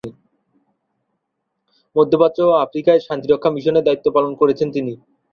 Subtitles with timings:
[1.95, 4.93] মধ্যপ্রাচ্য ও আফ্রিকায় শান্তিরক্ষা মিশনে দায়িত্ব পালন করেছেন তিনি।